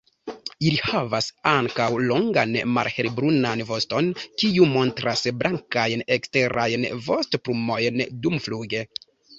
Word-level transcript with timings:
Ili 0.67 0.77
havas 0.85 1.27
ankaŭ 1.51 1.89
longan 2.13 2.57
malhelbrunan 2.79 3.63
voston 3.73 4.09
kiu 4.25 4.69
montras 4.75 5.25
blankajn 5.43 6.05
eksterajn 6.19 6.91
vostoplumojn 7.11 8.07
dumfluge. 8.27 8.87